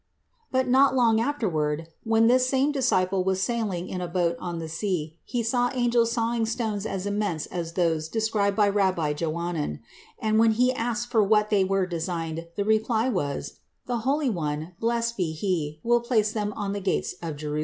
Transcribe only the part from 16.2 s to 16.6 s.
them